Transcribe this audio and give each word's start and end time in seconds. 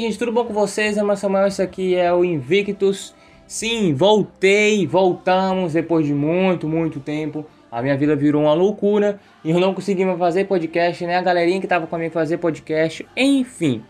Gente, 0.00 0.16
tudo 0.16 0.30
bom 0.30 0.44
com 0.44 0.52
vocês? 0.52 0.96
É 0.96 1.16
Samuel, 1.16 1.48
isso 1.48 1.60
aqui 1.60 1.96
é 1.96 2.12
o 2.12 2.24
Invictus. 2.24 3.12
Sim, 3.48 3.92
voltei, 3.94 4.86
voltamos 4.86 5.72
depois 5.72 6.06
de 6.06 6.14
muito, 6.14 6.68
muito 6.68 7.00
tempo. 7.00 7.44
A 7.68 7.82
minha 7.82 7.96
vida 7.96 8.14
virou 8.14 8.42
uma 8.42 8.54
loucura 8.54 9.18
e 9.42 9.50
eu 9.50 9.58
não 9.58 9.74
consegui 9.74 10.04
mais 10.04 10.16
fazer 10.16 10.44
podcast, 10.44 11.04
né? 11.04 11.16
A 11.16 11.20
galerinha 11.20 11.60
que 11.60 11.66
tava 11.66 11.88
comigo 11.88 12.14
fazer 12.14 12.38
podcast, 12.38 13.04
enfim. 13.16 13.82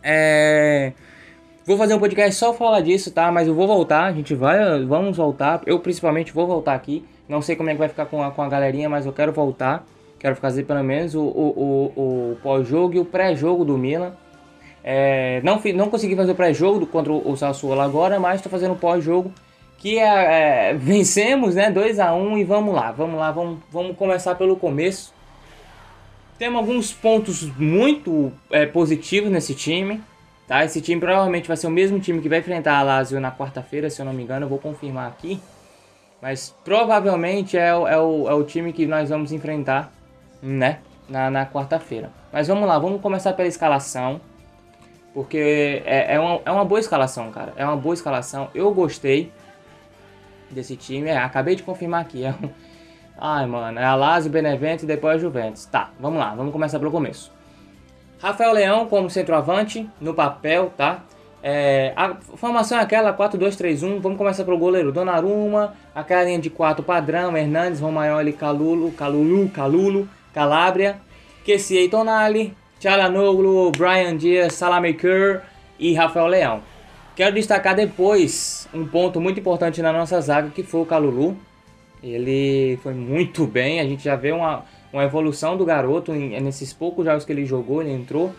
É... 0.00 0.92
Vou 1.66 1.76
fazer 1.76 1.94
um 1.94 1.98
podcast 1.98 2.36
só 2.36 2.54
falar 2.54 2.80
disso, 2.80 3.10
tá? 3.10 3.32
Mas 3.32 3.48
eu 3.48 3.54
vou 3.54 3.66
voltar, 3.66 4.04
a 4.04 4.12
gente 4.12 4.32
vai, 4.32 4.84
vamos 4.84 5.16
voltar. 5.16 5.60
Eu 5.66 5.80
principalmente 5.80 6.32
vou 6.32 6.46
voltar 6.46 6.74
aqui. 6.74 7.04
Não 7.28 7.42
sei 7.42 7.56
como 7.56 7.68
é 7.68 7.72
que 7.72 7.80
vai 7.80 7.88
ficar 7.88 8.06
com 8.06 8.22
a, 8.22 8.30
com 8.30 8.42
a 8.42 8.48
galerinha, 8.48 8.88
mas 8.88 9.06
eu 9.06 9.12
quero 9.12 9.32
voltar. 9.32 9.84
Quero 10.20 10.36
fazer 10.36 10.62
pelo 10.62 10.84
menos 10.84 11.16
o, 11.16 11.20
o, 11.20 11.92
o, 11.96 12.32
o 12.32 12.36
pós-jogo 12.44 12.94
e 12.94 13.00
o 13.00 13.04
pré-jogo 13.04 13.64
do 13.64 13.76
Milan. 13.76 14.14
É, 14.82 15.40
não, 15.42 15.60
não 15.74 15.90
consegui 15.90 16.16
fazer 16.16 16.32
o 16.32 16.34
pré-jogo 16.34 16.86
contra 16.86 17.12
o 17.12 17.36
Sassuolo 17.36 17.80
agora, 17.80 18.18
mas 18.18 18.36
estou 18.36 18.50
fazendo 18.50 18.72
o 18.72 18.76
pós-jogo. 18.76 19.32
Que 19.78 19.98
é, 19.98 20.70
é, 20.70 20.74
vencemos, 20.78 21.54
né? 21.54 21.70
2 21.70 21.98
a 21.98 22.14
1 22.14 22.38
e 22.38 22.44
vamos 22.44 22.74
lá, 22.74 22.92
vamos 22.92 23.18
lá, 23.18 23.30
vamos, 23.30 23.58
vamos 23.70 23.96
começar 23.96 24.34
pelo 24.34 24.56
começo. 24.56 25.12
Temos 26.38 26.58
alguns 26.58 26.92
pontos 26.92 27.42
muito 27.58 28.32
é, 28.50 28.64
positivos 28.64 29.30
nesse 29.30 29.54
time. 29.54 30.00
Tá? 30.48 30.64
Esse 30.64 30.80
time 30.80 31.00
provavelmente 31.00 31.46
vai 31.46 31.56
ser 31.56 31.66
o 31.66 31.70
mesmo 31.70 32.00
time 32.00 32.20
que 32.20 32.28
vai 32.28 32.40
enfrentar 32.40 32.78
a 32.78 32.82
Lazio 32.82 33.20
na 33.20 33.30
quarta-feira, 33.30 33.88
se 33.88 34.00
eu 34.00 34.06
não 34.06 34.12
me 34.12 34.22
engano, 34.22 34.46
eu 34.46 34.48
vou 34.48 34.58
confirmar 34.58 35.06
aqui. 35.06 35.40
Mas 36.20 36.54
provavelmente 36.64 37.56
é, 37.56 37.74
o, 37.74 37.86
é, 37.86 37.98
o, 37.98 38.28
é 38.28 38.34
o 38.34 38.42
time 38.42 38.72
que 38.72 38.86
nós 38.86 39.10
vamos 39.10 39.32
enfrentar, 39.32 39.92
né? 40.42 40.80
Na, 41.08 41.30
na 41.30 41.46
quarta-feira. 41.46 42.10
Mas 42.32 42.48
vamos 42.48 42.66
lá, 42.66 42.78
vamos 42.78 43.00
começar 43.00 43.32
pela 43.32 43.48
escalação. 43.48 44.20
Porque 45.12 45.82
é, 45.84 46.14
é, 46.14 46.20
uma, 46.20 46.40
é 46.44 46.50
uma 46.50 46.64
boa 46.64 46.80
escalação, 46.80 47.30
cara. 47.30 47.52
É 47.56 47.64
uma 47.64 47.76
boa 47.76 47.94
escalação. 47.94 48.48
Eu 48.54 48.72
gostei 48.72 49.32
desse 50.50 50.76
time. 50.76 51.08
É, 51.08 51.18
acabei 51.18 51.56
de 51.56 51.62
confirmar 51.62 52.00
aqui. 52.00 52.22
É 52.30 52.30
um... 52.30 52.50
Ai, 53.22 53.44
mano. 53.44 53.78
É 53.78 53.84
a 53.84 53.94
Lazio, 53.94 54.30
Benevento 54.30 54.84
e 54.84 54.86
depois 54.86 55.16
a 55.16 55.18
Juventus. 55.18 55.66
Tá, 55.66 55.90
vamos 56.00 56.18
lá. 56.18 56.34
Vamos 56.34 56.52
começar 56.52 56.78
pelo 56.78 56.90
começo. 56.90 57.30
Rafael 58.18 58.52
Leão 58.52 58.86
como 58.86 59.10
centroavante 59.10 59.88
no 60.00 60.14
papel, 60.14 60.72
tá? 60.74 61.02
É, 61.42 61.92
a 61.96 62.14
formação 62.36 62.78
é 62.78 62.82
aquela 62.82 63.12
4-2-3-1. 63.12 64.00
Vamos 64.00 64.18
começar 64.18 64.44
pelo 64.44 64.58
goleiro 64.58 64.92
Donnarumma, 64.92 65.74
aquela 65.94 66.24
linha 66.24 66.38
de 66.38 66.50
4 66.50 66.82
padrão, 66.84 67.36
Hernandes, 67.36 67.80
Romaioli, 67.80 68.32
Calulo, 68.32 68.92
Calulu, 68.92 69.48
Calulo, 69.48 70.08
Calabria, 70.34 70.98
Kessie 71.44 71.88
Tonali, 71.88 72.54
Tchalanoglu, 72.80 73.70
Brian 73.72 74.16
Dias, 74.16 74.54
Salamaker 74.54 75.42
e 75.78 75.92
Rafael 75.92 76.26
Leão. 76.26 76.62
Quero 77.14 77.34
destacar 77.34 77.76
depois 77.76 78.66
um 78.72 78.86
ponto 78.86 79.20
muito 79.20 79.38
importante 79.38 79.82
na 79.82 79.92
nossa 79.92 80.18
zaga 80.22 80.48
que 80.48 80.62
foi 80.62 80.80
o 80.80 80.86
Calulu. 80.86 81.36
Ele 82.02 82.78
foi 82.82 82.94
muito 82.94 83.46
bem, 83.46 83.80
a 83.80 83.84
gente 83.84 84.02
já 84.02 84.16
vê 84.16 84.32
uma, 84.32 84.64
uma 84.90 85.04
evolução 85.04 85.58
do 85.58 85.66
garoto 85.66 86.12
nesses 86.12 86.72
poucos 86.72 87.04
jogos 87.04 87.26
que 87.26 87.32
ele 87.32 87.44
jogou, 87.44 87.82
ele 87.82 87.92
entrou 87.92 88.32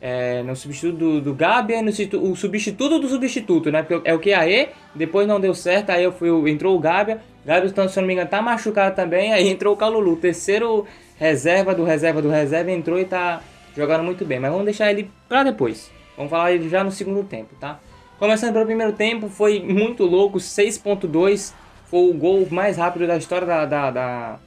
é, 0.00 0.42
no 0.42 0.56
substituto 0.56 0.98
do, 0.98 1.20
do 1.20 1.32
Gabi, 1.32 1.80
no, 1.80 1.92
o 2.20 2.34
substituto 2.34 2.98
do 2.98 3.06
substituto, 3.06 3.70
né? 3.70 3.84
Porque 3.84 4.08
é 4.08 4.12
o 4.12 4.18
QAE, 4.18 4.70
depois 4.92 5.28
não 5.28 5.38
deu 5.38 5.54
certo, 5.54 5.90
aí 5.90 6.02
eu 6.02 6.10
fui, 6.10 6.50
entrou 6.50 6.76
o 6.76 6.80
Gabi, 6.80 7.16
Gabi, 7.46 7.68
se 7.68 8.00
não 8.00 8.06
me 8.08 8.14
engano, 8.14 8.28
tá 8.28 8.42
machucado 8.42 8.96
também, 8.96 9.32
aí 9.32 9.48
entrou 9.48 9.74
o 9.74 9.76
Calulu, 9.76 10.16
terceiro 10.16 10.84
reserva 11.16 11.72
do 11.72 11.84
reserva 11.84 12.20
do 12.20 12.28
reserva, 12.28 12.72
entrou 12.72 12.98
e 12.98 13.04
tá 13.04 13.40
jogando 13.76 14.04
muito 14.04 14.24
bem, 14.24 14.38
mas 14.38 14.50
vamos 14.50 14.64
deixar 14.64 14.90
ele 14.90 15.10
para 15.28 15.44
depois. 15.44 15.90
Vamos 16.16 16.30
falar 16.30 16.52
ele 16.52 16.68
já 16.68 16.84
no 16.84 16.90
segundo 16.90 17.24
tempo, 17.24 17.54
tá? 17.60 17.80
Começando 18.18 18.52
pelo 18.52 18.64
primeiro 18.64 18.92
tempo, 18.92 19.28
foi 19.28 19.60
muito 19.60 20.04
louco, 20.04 20.38
6.2, 20.38 21.52
foi 21.86 22.10
o 22.10 22.14
gol 22.14 22.46
mais 22.50 22.76
rápido 22.76 23.06
da 23.06 23.16
história 23.16 23.46
da, 23.46 23.66
da, 23.66 23.90
da, 23.90 24.38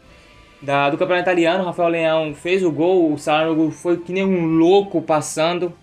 da 0.61 0.89
do 0.89 0.97
campeonato 0.97 1.29
italiano. 1.29 1.65
Rafael 1.65 1.89
Leão 1.89 2.33
fez 2.33 2.63
o 2.63 2.71
gol, 2.71 3.13
o 3.13 3.17
Salarno 3.17 3.69
foi 3.71 3.97
que 3.97 4.13
nem 4.13 4.23
um 4.23 4.57
louco 4.57 5.01
passando, 5.01 5.73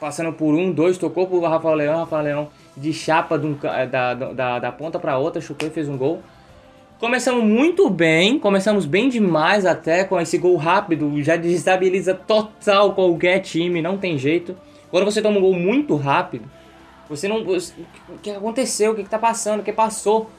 passando 0.00 0.32
por 0.32 0.52
um, 0.54 0.72
dois, 0.72 0.98
tocou 0.98 1.26
pro 1.28 1.40
Rafael 1.40 1.76
Leão, 1.76 1.98
Rafael 2.00 2.24
Leão 2.24 2.48
de 2.76 2.92
chapa 2.92 3.38
de 3.38 3.46
um, 3.46 3.56
da, 3.90 4.14
da, 4.14 4.58
da 4.58 4.72
ponta 4.72 4.98
para 4.98 5.16
outra, 5.16 5.40
chutou 5.40 5.68
e 5.68 5.70
fez 5.70 5.88
um 5.88 5.96
gol. 5.96 6.22
Começamos 7.04 7.44
muito 7.44 7.90
bem, 7.90 8.38
começamos 8.38 8.86
bem 8.86 9.10
demais 9.10 9.66
até 9.66 10.04
com 10.04 10.18
esse 10.18 10.38
gol 10.38 10.56
rápido, 10.56 11.22
já 11.22 11.36
desestabiliza 11.36 12.14
total 12.14 12.94
qualquer 12.94 13.40
time, 13.40 13.82
não 13.82 13.98
tem 13.98 14.16
jeito. 14.16 14.56
Quando 14.90 15.04
você 15.04 15.20
toma 15.20 15.36
um 15.36 15.40
gol 15.42 15.52
muito 15.52 15.96
rápido, 15.96 16.50
você 17.06 17.28
não. 17.28 17.42
O 17.42 18.18
que 18.22 18.30
aconteceu? 18.30 18.92
O 18.92 18.94
que, 18.94 19.02
está 19.02 19.18
passando? 19.18 19.60
O 19.60 19.62
que 19.62 19.70
passou? 19.70 20.30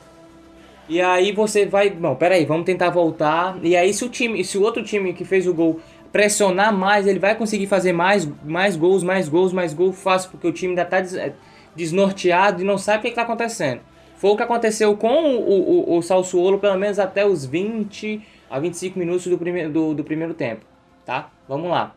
E 0.90 1.00
aí 1.00 1.31
você 1.31 1.68
vai. 1.68 1.92
Bom, 1.92 2.16
peraí, 2.16 2.46
vamos 2.46 2.66
tentar 2.66 2.90
voltar. 2.90 3.59
E 3.62 3.76
aí, 3.76 3.94
se 3.94 4.03
o 4.03 4.09
time, 4.09 4.44
se 4.44 4.58
o 4.58 4.64
outro 4.64 4.82
time 4.82 5.14
que 5.14 5.24
fez 5.24 5.46
o 5.46 5.53
gol 5.53 5.80
pressionar 6.12 6.76
mais, 6.76 7.06
ele 7.06 7.20
vai 7.20 7.36
conseguir 7.36 7.68
fazer 7.68 7.94
mais, 7.94 8.28
mais 8.44 8.76
gols, 8.76 9.03
mais 9.03 9.30
gols, 9.30 9.53
mais 9.53 9.72
gols 9.72 10.02
fácil, 10.02 10.32
porque 10.32 10.47
o 10.47 10.52
time 10.52 10.72
ainda 10.72 10.82
está 10.82 11.32
desnorteado 11.76 12.64
e 12.64 12.66
não 12.66 12.80
sabe 12.80 12.97
o 12.97 13.02
que 13.03 13.09
está 13.09 13.22
acontecendo. 13.22 13.82
Foi 14.16 14.31
o 14.31 14.38
que 14.38 14.44
aconteceu 14.44 14.96
com 14.98 15.36
o, 15.36 15.94
o, 15.94 15.98
o 15.98 16.02
Salsuolo, 16.02 16.59
pelo 16.59 16.78
menos 16.78 17.00
até 17.00 17.26
os 17.26 17.46
20 17.46 18.22
a 18.50 18.59
25 18.59 18.98
minutos 18.98 19.28
do 19.28 19.38
primeiro, 19.38 19.72
do, 19.72 19.94
do 19.94 20.03
primeiro 20.03 20.34
tempo. 20.34 20.66
Tá? 21.06 21.30
Vamos 21.48 21.70
lá. 21.70 21.96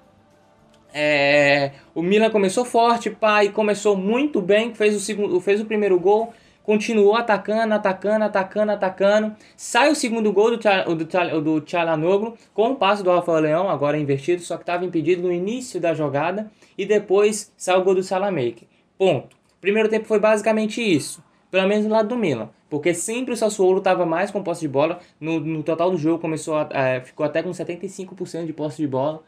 É, 0.93 1.73
o 1.95 2.03
Milan 2.03 2.31
começou 2.31 2.65
forte, 2.65 3.11
pai, 3.11 3.51
começou 3.51 3.97
muito 3.97 4.41
bem, 4.41 4.75
fez 4.75 4.97
o, 4.97 5.01
segundo, 5.01 5.39
fez 5.41 5.61
o 5.61 5.67
primeiro 5.67 6.01
gol, 6.01 6.33
continuou 6.63 7.15
atacando, 7.15 7.75
atacando, 7.75 8.25
atacando, 8.25 8.73
atacando. 8.73 9.37
Sai 9.57 9.91
o 9.91 9.95
segundo 9.95 10.33
gol 10.33 10.57
do, 10.57 10.95
do, 10.95 11.41
do 11.41 11.61
Tchalanoglu 11.61 12.37
com 12.55 12.73
o 12.73 12.77
passo 12.77 13.03
do 13.05 13.11
Rafael 13.11 13.41
Leão, 13.41 13.69
agora 13.69 13.99
invertido, 13.99 14.43
só 14.43 14.57
que 14.57 14.63
estava 14.63 14.85
impedido 14.85 15.23
no 15.23 15.33
início 15.33 15.81
da 15.81 15.95
jogada. 15.95 16.51
E 16.77 16.87
depois 16.87 17.53
sai 17.57 17.79
o 17.79 17.85
gol 17.85 17.95
do 17.95 18.03
Salamaker. 18.03 18.67
Ponto. 18.97 19.37
Primeiro 19.61 19.89
tempo 19.89 20.07
foi 20.07 20.19
basicamente 20.19 20.81
isso. 20.81 21.23
Pelo 21.51 21.67
menos 21.67 21.87
do 21.87 21.91
lado 21.91 22.09
do 22.09 22.17
Milan. 22.17 22.51
Porque 22.69 22.93
sempre 22.93 23.33
o 23.33 23.37
Sassuolo 23.37 23.79
estava 23.79 24.05
mais 24.05 24.31
com 24.31 24.43
posse 24.43 24.61
de 24.61 24.69
bola. 24.69 24.99
No, 25.21 25.41
no 25.41 25.63
total 25.63 25.91
do 25.91 25.97
jogo 25.97 26.19
começou 26.19 26.57
a, 26.57 26.69
é, 26.71 27.01
ficou 27.01 27.25
até 27.25 27.43
com 27.43 27.51
75% 27.51 28.47
de 28.47 28.53
posse 28.53 28.77
de 28.77 28.87
bola. 28.87 29.23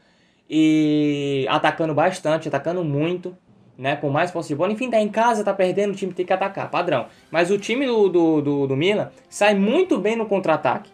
E 0.48 1.46
atacando 1.48 1.94
bastante, 1.94 2.48
atacando 2.48 2.84
muito. 2.84 3.36
Né, 3.78 3.96
com 3.96 4.10
mais 4.10 4.30
posse 4.30 4.50
de 4.50 4.54
bola. 4.54 4.72
Enfim, 4.72 4.90
tá 4.90 5.00
em 5.00 5.08
casa, 5.08 5.42
tá 5.42 5.54
perdendo, 5.54 5.92
o 5.92 5.96
time 5.96 6.12
tem 6.12 6.26
que 6.26 6.32
atacar, 6.34 6.70
padrão. 6.70 7.06
Mas 7.30 7.50
o 7.50 7.56
time 7.56 7.86
do, 7.86 8.10
do, 8.10 8.42
do, 8.42 8.66
do 8.66 8.76
Milan 8.76 9.10
sai 9.26 9.54
muito 9.54 9.96
bem 9.96 10.16
no 10.16 10.26
contra-ataque. 10.26 10.90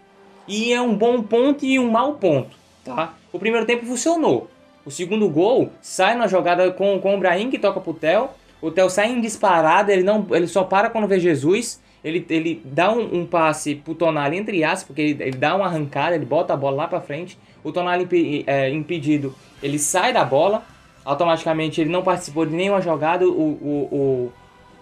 E 0.46 0.72
é 0.72 0.80
um 0.80 0.94
bom 0.94 1.20
ponto 1.20 1.64
e 1.64 1.80
um 1.80 1.90
mau 1.90 2.14
ponto, 2.14 2.56
tá? 2.84 3.14
O 3.32 3.40
primeiro 3.40 3.66
tempo 3.66 3.84
funcionou. 3.84 4.48
O 4.84 4.90
segundo 4.92 5.28
gol 5.28 5.70
sai 5.82 6.14
na 6.14 6.28
jogada 6.28 6.70
com, 6.70 7.00
com 7.00 7.16
o 7.16 7.18
Brahim 7.18 7.50
que 7.50 7.58
toca 7.58 7.80
pro 7.80 7.92
Theo. 7.92 8.30
O 8.66 8.70
Theo 8.72 8.90
sai 8.90 9.12
em 9.12 9.20
disparada, 9.20 9.92
ele, 9.92 10.02
não, 10.02 10.26
ele 10.32 10.48
só 10.48 10.64
para 10.64 10.90
quando 10.90 11.06
vê 11.06 11.20
Jesus. 11.20 11.80
Ele, 12.02 12.26
ele 12.28 12.60
dá 12.64 12.92
um, 12.92 13.20
um 13.20 13.24
passe 13.24 13.76
pro 13.76 13.94
Tonali, 13.94 14.36
entre 14.36 14.64
aspas, 14.64 14.88
porque 14.88 15.02
ele, 15.02 15.22
ele 15.22 15.36
dá 15.36 15.54
uma 15.54 15.66
arrancada, 15.66 16.16
ele 16.16 16.24
bota 16.24 16.52
a 16.52 16.56
bola 16.56 16.78
lá 16.78 16.88
pra 16.88 17.00
frente. 17.00 17.38
O 17.62 17.70
Tonali 17.70 18.44
é, 18.44 18.68
impedido, 18.70 19.32
ele 19.62 19.78
sai 19.78 20.12
da 20.12 20.24
bola. 20.24 20.64
Automaticamente 21.04 21.80
ele 21.80 21.90
não 21.90 22.02
participou 22.02 22.44
de 22.44 22.56
nenhuma 22.56 22.80
jogada. 22.80 23.24
O, 23.24 23.30
o, 23.30 24.32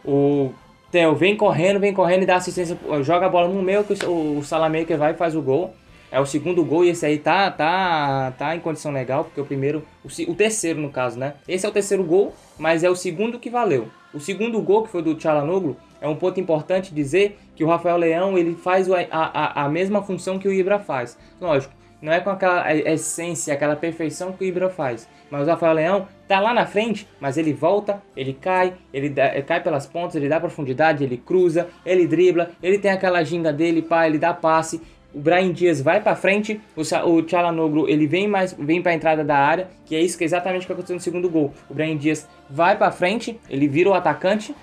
o, 0.06 0.10
o 0.10 0.54
Theo 0.90 1.14
vem 1.14 1.36
correndo, 1.36 1.78
vem 1.78 1.92
correndo 1.92 2.22
e 2.22 2.26
dá 2.26 2.36
assistência. 2.36 2.78
Joga 3.02 3.26
a 3.26 3.28
bola 3.28 3.48
no 3.48 3.60
meio 3.60 3.84
que 3.84 4.02
o, 4.06 4.38
o 4.38 4.42
Salamaker 4.42 4.96
vai 4.96 5.12
e 5.12 5.16
faz 5.16 5.36
o 5.36 5.42
gol. 5.42 5.74
É 6.14 6.20
o 6.20 6.24
segundo 6.24 6.64
gol 6.64 6.84
e 6.84 6.90
esse 6.90 7.04
aí 7.04 7.18
tá, 7.18 7.50
tá, 7.50 8.32
tá 8.38 8.54
em 8.54 8.60
condição 8.60 8.92
legal, 8.92 9.24
porque 9.24 9.40
o 9.40 9.44
primeiro, 9.44 9.84
o, 10.04 10.30
o, 10.30 10.34
terceiro 10.36 10.80
no 10.80 10.88
caso, 10.88 11.18
né? 11.18 11.34
Esse 11.48 11.66
é 11.66 11.68
o 11.68 11.72
terceiro 11.72 12.04
gol, 12.04 12.32
mas 12.56 12.84
é 12.84 12.88
o 12.88 12.94
segundo 12.94 13.36
que 13.36 13.50
valeu. 13.50 13.88
O 14.12 14.20
segundo 14.20 14.62
gol, 14.62 14.84
que 14.84 14.90
foi 14.90 15.02
do 15.02 15.16
Tchalanoglu, 15.16 15.76
é 16.00 16.06
um 16.06 16.14
ponto 16.14 16.38
importante 16.38 16.94
dizer 16.94 17.36
que 17.56 17.64
o 17.64 17.66
Rafael 17.66 17.96
Leão 17.96 18.38
ele 18.38 18.54
faz 18.54 18.88
a, 18.88 19.00
a, 19.10 19.64
a 19.64 19.68
mesma 19.68 20.04
função 20.04 20.38
que 20.38 20.46
o 20.46 20.52
Ibra 20.52 20.78
faz. 20.78 21.18
Lógico, 21.40 21.74
não 22.00 22.12
é 22.12 22.20
com 22.20 22.30
aquela 22.30 22.72
essência, 22.72 23.52
aquela 23.52 23.74
perfeição 23.74 24.30
que 24.30 24.44
o 24.44 24.46
Ibra 24.46 24.70
faz. 24.70 25.08
Mas 25.30 25.48
o 25.48 25.50
Rafael 25.50 25.72
Leão 25.72 26.08
tá 26.28 26.38
lá 26.38 26.54
na 26.54 26.64
frente, 26.64 27.08
mas 27.18 27.36
ele 27.36 27.52
volta, 27.52 28.00
ele 28.16 28.34
cai, 28.34 28.74
ele, 28.92 29.08
dá, 29.08 29.32
ele 29.32 29.42
cai 29.42 29.60
pelas 29.60 29.86
pontas, 29.86 30.14
ele 30.14 30.28
dá 30.28 30.38
profundidade, 30.38 31.02
ele 31.02 31.16
cruza, 31.16 31.66
ele 31.84 32.06
dribla, 32.06 32.50
ele 32.62 32.78
tem 32.78 32.90
aquela 32.90 33.24
ginga 33.24 33.52
dele, 33.52 33.82
pá, 33.82 34.06
ele 34.06 34.18
dá 34.18 34.32
passe 34.32 34.80
o 35.14 35.20
Brian 35.20 35.52
Dias 35.52 35.80
vai 35.80 36.00
para 36.00 36.16
frente, 36.16 36.60
o, 36.76 36.80
o 36.80 37.22
Tchalanoglu 37.22 37.88
ele 37.88 38.06
vem 38.06 38.26
mais 38.26 38.52
vem 38.52 38.82
para 38.82 38.92
a 38.92 38.94
entrada 38.94 39.22
da 39.22 39.36
área, 39.36 39.68
que 39.86 39.94
é 39.94 40.00
isso 40.00 40.18
que 40.18 40.24
é 40.24 40.26
exatamente 40.26 40.64
o 40.64 40.66
que 40.66 40.72
aconteceu 40.72 40.96
no 40.96 41.00
segundo 41.00 41.30
gol. 41.30 41.54
O 41.70 41.74
Brian 41.74 41.96
Dias 41.96 42.28
vai 42.50 42.76
para 42.76 42.90
frente, 42.90 43.38
ele 43.48 43.68
vira 43.68 43.90
o 43.90 43.94
atacante, 43.94 44.54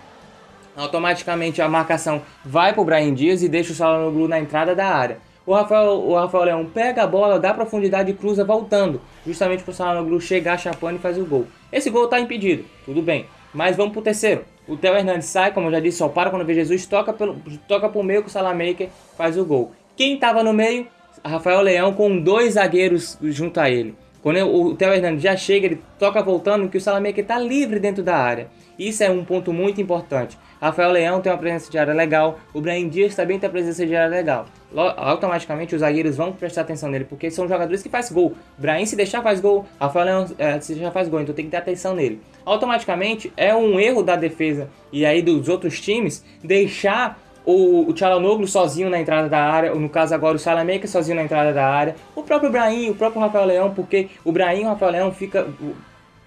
automaticamente 0.75 1.61
a 1.61 1.69
marcação 1.69 2.21
vai 2.43 2.73
para 2.73 2.81
o 2.81 2.85
Brian 2.85 3.13
Dias 3.13 3.41
e 3.41 3.49
deixa 3.49 3.71
o 3.71 3.75
Tchalanoglu 3.75 4.27
na 4.27 4.39
entrada 4.39 4.75
da 4.75 4.87
área. 4.87 5.17
O 5.45 5.53
Rafael, 5.53 5.93
o 5.93 6.15
Rafael 6.15 6.43
Leão 6.43 6.65
pega 6.65 7.03
a 7.03 7.07
bola, 7.07 7.39
dá 7.39 7.53
profundidade 7.53 8.11
e 8.11 8.13
cruza 8.13 8.43
voltando, 8.43 9.01
justamente 9.25 9.63
para 9.63 9.71
o 9.71 9.73
Salanoglu 9.73 10.21
chegar 10.21 10.57
chapando 10.57 10.97
e 10.97 10.99
fazer 10.99 11.21
o 11.21 11.25
gol. 11.25 11.47
Esse 11.71 11.89
gol 11.89 12.05
está 12.05 12.19
impedido, 12.19 12.63
tudo 12.85 13.01
bem. 13.01 13.25
Mas 13.53 13.75
vamos 13.75 13.91
pro 13.91 14.01
terceiro. 14.01 14.45
O 14.67 14.77
Theo 14.77 14.95
Hernandes 14.95 15.27
sai, 15.27 15.51
como 15.51 15.67
eu 15.67 15.71
já 15.71 15.79
disse, 15.79 15.97
só 15.97 16.07
para 16.07 16.29
quando 16.29 16.45
vê 16.45 16.53
Jesus, 16.53 16.85
toca, 16.85 17.11
pelo, 17.11 17.41
toca 17.67 17.89
pro 17.89 18.03
meio 18.03 18.21
que 18.21 18.29
o 18.29 18.31
Salamaker 18.31 18.89
faz 19.17 19.37
o 19.37 19.43
gol. 19.43 19.71
Quem 19.95 20.15
estava 20.15 20.43
no 20.43 20.53
meio? 20.53 20.87
Rafael 21.23 21.61
Leão 21.61 21.93
com 21.93 22.19
dois 22.19 22.53
zagueiros 22.53 23.17
junto 23.21 23.59
a 23.59 23.69
ele. 23.69 23.95
Quando 24.21 24.37
o 24.37 24.75
Theo 24.75 24.93
Hernandes 24.93 25.23
já 25.23 25.35
chega, 25.35 25.65
ele 25.65 25.81
toca 25.97 26.21
voltando 26.21 26.69
que 26.69 26.77
o 26.77 26.81
Salamaker 26.81 27.23
está 27.23 27.39
livre 27.39 27.79
dentro 27.79 28.03
da 28.03 28.15
área. 28.15 28.47
Isso 28.77 29.03
é 29.03 29.09
um 29.09 29.25
ponto 29.25 29.51
muito 29.51 29.81
importante. 29.81 30.37
Rafael 30.61 30.91
Leão 30.91 31.21
tem 31.21 31.31
uma 31.31 31.37
presença 31.39 31.71
de 31.71 31.77
área 31.77 31.93
legal, 31.93 32.39
o 32.53 32.61
Brian 32.61 32.87
Dias 32.87 33.15
também 33.15 33.39
tem 33.39 33.47
uma 33.47 33.51
presença 33.51 33.85
de 33.85 33.95
área 33.95 34.09
legal. 34.09 34.45
Automaticamente 34.75 35.73
os 35.73 35.81
zagueiros 35.81 36.15
vão 36.15 36.31
prestar 36.31 36.61
atenção 36.61 36.89
nele, 36.89 37.05
porque 37.05 37.31
são 37.31 37.47
jogadores 37.47 37.81
que 37.81 37.89
faz 37.89 38.11
gol. 38.11 38.35
Brian 38.59 38.85
se 38.85 38.95
deixar 38.95 39.23
faz 39.23 39.39
gol, 39.41 39.65
Rafael 39.79 40.05
Leão 40.05 40.25
é, 40.37 40.59
se 40.59 40.75
deixar 40.75 40.91
faz 40.91 41.09
gol, 41.09 41.21
então 41.21 41.33
tem 41.33 41.45
que 41.45 41.51
ter 41.51 41.57
atenção 41.57 41.95
nele. 41.95 42.21
Automaticamente 42.45 43.33
é 43.35 43.55
um 43.55 43.79
erro 43.79 44.03
da 44.03 44.15
defesa 44.15 44.69
e 44.91 45.03
aí 45.03 45.23
dos 45.23 45.49
outros 45.49 45.81
times 45.81 46.23
deixar 46.43 47.19
o, 47.45 47.89
o 47.89 47.93
Tchalanoglu 47.93 48.47
sozinho 48.47 48.89
na 48.89 48.99
entrada 48.99 49.27
da 49.27 49.39
área, 49.39 49.73
no 49.73 49.89
caso 49.89 50.13
agora 50.13 50.35
o 50.35 50.39
Salamaker 50.39 50.87
sozinho 50.87 51.15
na 51.15 51.23
entrada 51.23 51.53
da 51.53 51.67
área, 51.67 51.95
o 52.15 52.23
próprio 52.23 52.51
Brahim, 52.51 52.89
o 52.89 52.95
próprio 52.95 53.21
Rafael 53.21 53.45
Leão, 53.45 53.73
porque 53.73 54.09
o 54.23 54.31
Brahim 54.31 54.61
e 54.61 54.65
o 54.65 54.67
Rafael 54.67 54.91
Leão 54.91 55.11
fica 55.11 55.47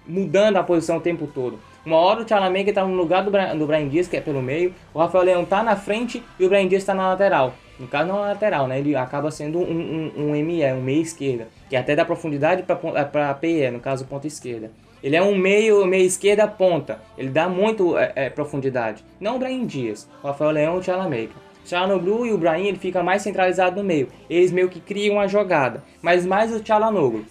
mudando 0.07 0.57
a 0.57 0.63
posição 0.63 0.97
o 0.97 1.01
tempo 1.01 1.27
todo. 1.27 1.59
Uma 1.85 1.97
hora 1.97 2.21
o 2.21 2.25
Tchalamega 2.25 2.69
está 2.69 2.83
no 2.83 2.95
lugar 2.95 3.23
do, 3.23 3.31
Bra 3.31 3.53
do 3.53 3.67
Brian 3.67 3.87
Dias, 3.87 4.07
que 4.07 4.17
é 4.17 4.21
pelo 4.21 4.41
meio, 4.41 4.73
o 4.93 4.99
Rafael 4.99 5.23
Leão 5.23 5.43
está 5.43 5.61
na 5.61 5.75
frente 5.75 6.23
e 6.39 6.45
o 6.45 6.49
Brian 6.49 6.67
Dias 6.67 6.81
está 6.81 6.93
na 6.93 7.09
lateral. 7.09 7.53
No 7.79 7.87
caso, 7.87 8.07
não 8.07 8.23
é 8.23 8.29
lateral, 8.29 8.67
né? 8.67 8.79
Ele 8.79 8.95
acaba 8.95 9.29
sendo 9.29 9.59
um, 9.59 10.11
um, 10.15 10.29
um 10.29 10.43
ME, 10.43 10.63
um 10.73 10.81
meia 10.81 11.01
esquerda, 11.01 11.47
que 11.69 11.75
até 11.75 11.95
dá 11.95 12.05
profundidade 12.05 12.63
para 12.63 13.33
PE, 13.33 13.69
no 13.71 13.79
caso, 13.79 14.05
ponta 14.05 14.25
esquerda. 14.27 14.71
Ele 15.03 15.15
é 15.15 15.21
um 15.21 15.35
meio, 15.37 15.85
meia 15.85 16.03
esquerda 16.03 16.47
ponta. 16.47 16.99
Ele 17.17 17.29
dá 17.29 17.47
muito 17.47 17.97
é, 17.97 18.11
é, 18.15 18.29
profundidade. 18.29 19.03
Não 19.19 19.35
o 19.35 19.39
Brian 19.39 19.65
Dias, 19.65 20.09
o 20.23 20.27
Rafael 20.27 20.51
Leão 20.51 20.75
e 20.75 20.77
o 20.79 20.81
Tchalamega. 20.81 21.33
O 21.61 21.67
Tchalanoglu 21.67 22.25
e 22.25 22.33
o 22.33 22.37
Brahim 22.37 22.67
ele 22.67 22.77
fica 22.77 23.03
mais 23.03 23.21
centralizado 23.21 23.77
no 23.77 23.83
meio. 23.83 24.07
Eles 24.29 24.51
meio 24.51 24.69
que 24.69 24.79
criam 24.79 25.19
a 25.19 25.27
jogada, 25.27 25.83
mas 26.01 26.25
mais 26.25 26.53
o 26.53 26.59
Tchalanoglu. 26.59 27.25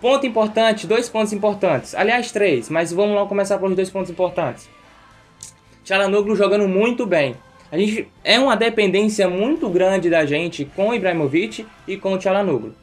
Ponto 0.00 0.26
importante, 0.26 0.86
dois 0.86 1.08
pontos 1.08 1.32
importantes. 1.32 1.94
Aliás, 1.94 2.30
três, 2.30 2.68
mas 2.68 2.92
vamos 2.92 3.16
lá 3.16 3.24
começar 3.26 3.58
pelos 3.58 3.74
dois 3.74 3.90
pontos 3.90 4.10
importantes. 4.10 4.68
Tchalanoglu 5.84 6.36
jogando 6.36 6.68
muito 6.68 7.06
bem. 7.06 7.34
A 7.70 7.78
gente 7.78 8.08
é 8.22 8.38
uma 8.38 8.56
dependência 8.56 9.28
muito 9.28 9.68
grande 9.68 10.08
da 10.08 10.24
gente 10.24 10.64
com 10.64 10.88
o 10.88 10.94
Ibrahimovic 10.94 11.66
e 11.86 11.96
com 11.96 12.12
o 12.12 12.18
Tchalanoglu, 12.18 12.74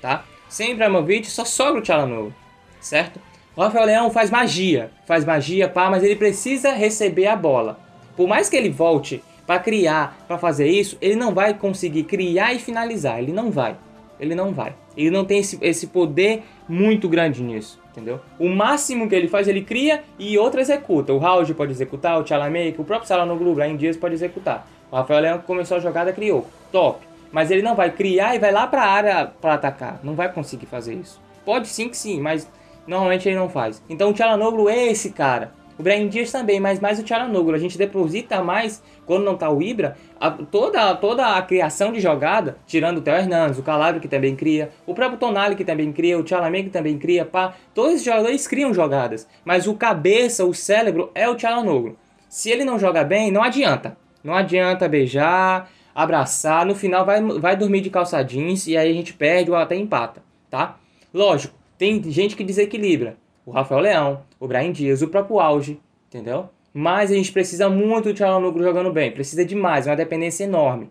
tá? 0.00 0.24
Sem 0.48 0.72
Ibrahimovic 0.72 1.26
só 1.26 1.44
sobra 1.44 1.80
o 1.80 1.82
Tchalanoglu, 1.82 2.34
certo? 2.80 3.20
O 3.58 3.60
Rafael 3.60 3.86
Leão 3.86 4.08
faz 4.08 4.30
magia, 4.30 4.88
faz 5.04 5.24
magia, 5.24 5.68
pá, 5.68 5.90
mas 5.90 6.04
ele 6.04 6.14
precisa 6.14 6.70
receber 6.70 7.26
a 7.26 7.34
bola. 7.34 7.76
Por 8.16 8.28
mais 8.28 8.48
que 8.48 8.54
ele 8.54 8.70
volte 8.70 9.20
para 9.44 9.58
criar, 9.58 10.16
para 10.28 10.38
fazer 10.38 10.68
isso, 10.68 10.96
ele 11.00 11.16
não 11.16 11.34
vai 11.34 11.52
conseguir 11.52 12.04
criar 12.04 12.54
e 12.54 12.60
finalizar, 12.60 13.18
ele 13.18 13.32
não 13.32 13.50
vai. 13.50 13.74
Ele 14.20 14.32
não 14.32 14.52
vai. 14.52 14.76
Ele 14.96 15.10
não 15.10 15.24
tem 15.24 15.40
esse, 15.40 15.58
esse 15.60 15.88
poder 15.88 16.44
muito 16.68 17.08
grande 17.08 17.42
nisso, 17.42 17.80
entendeu? 17.90 18.20
O 18.38 18.48
máximo 18.48 19.08
que 19.08 19.14
ele 19.16 19.26
faz, 19.26 19.48
ele 19.48 19.62
cria 19.62 20.04
e 20.20 20.38
outro 20.38 20.60
executa. 20.60 21.12
O 21.12 21.18
Raul 21.18 21.44
pode 21.52 21.72
executar, 21.72 22.16
o 22.16 22.22
Tchalamake, 22.22 22.76
o 22.80 22.84
próprio 22.84 23.08
Salanoglu, 23.08 23.50
o 23.50 23.54
Brian 23.56 23.76
Dias 23.76 23.96
pode 23.96 24.14
executar. 24.14 24.68
O 24.88 24.94
Rafael 24.94 25.20
Leão 25.20 25.38
começou 25.40 25.78
a 25.78 25.80
jogada, 25.80 26.12
criou. 26.12 26.46
Top. 26.70 27.04
Mas 27.32 27.50
ele 27.50 27.62
não 27.62 27.74
vai 27.74 27.90
criar 27.90 28.36
e 28.36 28.38
vai 28.38 28.52
lá 28.52 28.68
para 28.68 28.84
a 28.84 28.88
área 28.88 29.32
para 29.40 29.54
atacar. 29.54 29.98
Não 30.04 30.14
vai 30.14 30.32
conseguir 30.32 30.66
fazer 30.66 30.94
isso. 30.94 31.20
Pode 31.44 31.66
sim 31.66 31.88
que 31.88 31.96
sim, 31.96 32.20
mas 32.20 32.48
normalmente 32.88 33.28
ele 33.28 33.36
não 33.36 33.48
faz. 33.48 33.82
Então 33.88 34.10
o 34.10 34.12
Tchalanoglu 34.12 34.68
é 34.68 34.86
esse 34.86 35.10
cara. 35.10 35.52
O 35.78 35.82
Brian 35.82 36.08
Dias 36.08 36.32
também, 36.32 36.58
mas 36.58 36.80
mais 36.80 36.98
o 36.98 37.04
Tcharanoglu. 37.04 37.54
A 37.54 37.58
gente 37.58 37.78
deposita 37.78 38.42
mais, 38.42 38.82
quando 39.06 39.24
não 39.24 39.36
tá 39.36 39.48
o 39.48 39.62
Ibra, 39.62 39.96
a, 40.18 40.28
toda, 40.28 40.92
toda 40.96 41.36
a 41.36 41.42
criação 41.42 41.92
de 41.92 42.00
jogada, 42.00 42.58
tirando 42.66 42.98
o 42.98 43.00
Theo 43.00 43.14
Hernandes, 43.14 43.60
o 43.60 43.62
Calabro 43.62 44.00
que 44.00 44.08
também 44.08 44.34
cria, 44.34 44.70
o 44.84 44.92
próprio 44.92 45.20
Tonali 45.20 45.54
que 45.54 45.64
também 45.64 45.92
cria, 45.92 46.18
o 46.18 46.24
Tchalamé 46.24 46.64
que 46.64 46.70
também 46.70 46.98
cria, 46.98 47.24
pá. 47.24 47.54
Todos 47.72 47.92
esses 47.92 48.04
jogadores 48.04 48.48
criam 48.48 48.74
jogadas, 48.74 49.28
mas 49.44 49.68
o 49.68 49.74
cabeça, 49.74 50.44
o 50.44 50.52
cérebro 50.52 51.12
é 51.14 51.28
o 51.28 51.36
Tcharanoglu. 51.36 51.96
Se 52.28 52.50
ele 52.50 52.64
não 52.64 52.76
joga 52.76 53.04
bem, 53.04 53.30
não 53.30 53.42
adianta. 53.42 53.96
Não 54.24 54.34
adianta 54.34 54.88
beijar, 54.88 55.70
abraçar, 55.94 56.66
no 56.66 56.74
final 56.74 57.06
vai, 57.06 57.22
vai 57.22 57.56
dormir 57.56 57.82
de 57.82 57.88
calça 57.88 58.20
jeans 58.24 58.66
e 58.66 58.76
aí 58.76 58.90
a 58.90 58.94
gente 58.94 59.12
perde 59.12 59.52
ou 59.52 59.56
até 59.56 59.76
empata, 59.76 60.24
tá? 60.50 60.76
Lógico, 61.14 61.54
tem 61.78 62.02
gente 62.10 62.36
que 62.36 62.44
desequilibra 62.44 63.16
o 63.46 63.50
Rafael 63.50 63.80
Leão, 63.80 64.20
o 64.38 64.46
Brian 64.46 64.72
Dias, 64.72 65.00
o 65.00 65.08
próprio 65.08 65.40
Auge, 65.40 65.80
entendeu? 66.08 66.50
Mas 66.74 67.10
a 67.10 67.14
gente 67.14 67.32
precisa 67.32 67.70
muito 67.70 68.10
do 68.10 68.14
Tchalanoglu 68.14 68.62
jogando 68.62 68.92
bem, 68.92 69.10
precisa 69.10 69.44
demais, 69.44 69.86
é 69.86 69.90
uma 69.90 69.96
dependência 69.96 70.44
enorme. 70.44 70.90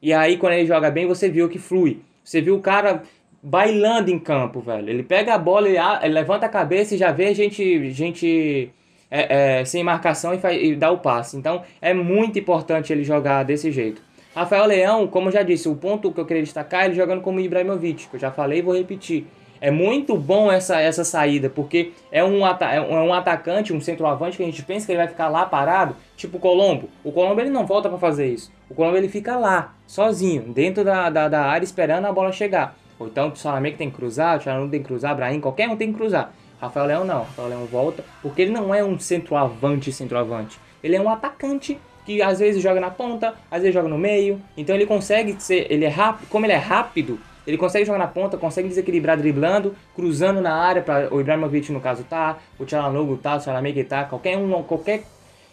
E 0.00 0.12
aí 0.12 0.36
quando 0.36 0.52
ele 0.52 0.66
joga 0.66 0.90
bem, 0.90 1.06
você 1.06 1.28
viu 1.28 1.48
que 1.48 1.58
flui. 1.58 2.00
Você 2.22 2.40
viu 2.40 2.56
o 2.56 2.60
cara 2.60 3.02
bailando 3.42 4.10
em 4.10 4.18
campo, 4.18 4.60
velho. 4.60 4.88
Ele 4.88 5.02
pega 5.02 5.34
a 5.34 5.38
bola, 5.38 5.68
ele, 5.68 5.78
ele 5.78 6.14
levanta 6.14 6.46
a 6.46 6.48
cabeça 6.48 6.94
e 6.94 6.98
já 6.98 7.12
vê 7.12 7.34
gente, 7.34 7.90
gente 7.90 8.70
é, 9.10 9.60
é, 9.60 9.64
sem 9.64 9.82
marcação 9.82 10.34
e, 10.34 10.38
faz, 10.38 10.60
e 10.62 10.74
dá 10.74 10.90
o 10.90 10.98
passe. 10.98 11.36
Então 11.36 11.62
é 11.80 11.94
muito 11.94 12.38
importante 12.38 12.92
ele 12.92 13.04
jogar 13.04 13.42
desse 13.44 13.70
jeito. 13.70 14.02
Rafael 14.34 14.66
Leão, 14.66 15.06
como 15.06 15.28
eu 15.28 15.32
já 15.32 15.42
disse, 15.42 15.68
o 15.68 15.74
ponto 15.74 16.12
que 16.12 16.20
eu 16.20 16.26
queria 16.26 16.42
destacar 16.42 16.82
é 16.82 16.86
ele 16.86 16.94
jogando 16.94 17.22
como 17.22 17.40
Ibrahimovic, 17.40 18.08
que 18.08 18.16
eu 18.16 18.20
já 18.20 18.30
falei 18.30 18.58
e 18.58 18.62
vou 18.62 18.76
repetir. 18.76 19.26
É 19.60 19.70
muito 19.70 20.16
bom 20.16 20.50
essa, 20.50 20.80
essa 20.80 21.04
saída, 21.04 21.48
porque 21.48 21.92
é 22.10 22.24
um, 22.24 22.46
é 22.46 22.80
um 22.80 23.12
atacante, 23.12 23.72
um 23.72 23.80
centroavante 23.80 24.36
que 24.36 24.42
a 24.42 24.46
gente 24.46 24.62
pensa 24.62 24.86
que 24.86 24.92
ele 24.92 24.98
vai 24.98 25.08
ficar 25.08 25.28
lá 25.28 25.46
parado, 25.46 25.96
tipo 26.16 26.36
o 26.36 26.40
Colombo. 26.40 26.88
O 27.02 27.12
Colombo 27.12 27.40
ele 27.40 27.50
não 27.50 27.66
volta 27.66 27.88
para 27.88 27.98
fazer 27.98 28.26
isso. 28.26 28.52
O 28.68 28.74
Colombo 28.74 28.96
ele 28.96 29.08
fica 29.08 29.36
lá, 29.36 29.74
sozinho, 29.86 30.42
dentro 30.42 30.84
da, 30.84 31.08
da, 31.10 31.28
da 31.28 31.42
área, 31.42 31.64
esperando 31.64 32.06
a 32.06 32.12
bola 32.12 32.32
chegar. 32.32 32.76
Ou 32.98 33.06
então 33.06 33.28
o 33.28 33.36
Salamé 33.36 33.70
tem 33.70 33.90
que 33.90 33.96
cruzar, 33.96 34.36
o 34.36 34.40
Tcharandu 34.40 34.70
tem 34.70 34.80
que 34.80 34.86
cruzar, 34.86 35.14
Brahim, 35.14 35.40
qualquer 35.40 35.68
um 35.68 35.76
tem 35.76 35.92
que 35.92 35.98
cruzar. 35.98 36.32
Rafael 36.60 36.86
Leão 36.86 37.04
não, 37.04 37.18
Rafael 37.18 37.48
Leão 37.48 37.66
volta, 37.66 38.04
porque 38.22 38.42
ele 38.42 38.50
não 38.50 38.74
é 38.74 38.82
um 38.82 38.98
centroavante, 38.98 39.92
centroavante. 39.92 40.58
Ele 40.82 40.96
é 40.96 41.00
um 41.00 41.10
atacante 41.10 41.78
que 42.06 42.22
às 42.22 42.38
vezes 42.38 42.62
joga 42.62 42.80
na 42.80 42.90
ponta, 42.90 43.34
às 43.50 43.60
vezes 43.60 43.74
joga 43.74 43.88
no 43.88 43.98
meio. 43.98 44.40
Então 44.56 44.74
ele 44.74 44.86
consegue 44.86 45.36
ser, 45.38 45.66
ele 45.70 45.84
é 45.84 45.88
rápido, 45.88 46.28
como 46.28 46.46
ele 46.46 46.52
é 46.52 46.58
rápido, 46.58 47.18
ele 47.46 47.56
consegue 47.56 47.84
jogar 47.84 47.98
na 47.98 48.06
ponta, 48.06 48.36
consegue 48.36 48.68
desequilibrar 48.68 49.16
driblando, 49.16 49.74
cruzando 49.94 50.40
na 50.40 50.54
área 50.54 50.82
para 50.82 51.14
o 51.14 51.20
Ibrahimovic 51.20 51.70
no 51.72 51.80
caso 51.80 52.04
tá, 52.04 52.38
o 52.58 52.64
Tchalanoglu 52.64 53.16
tá, 53.18 53.36
o 53.36 53.38
Tchalamege 53.38 53.84
tá, 53.84 54.04
qualquer 54.04 54.36
um, 54.36 54.62
qualquer 54.62 55.04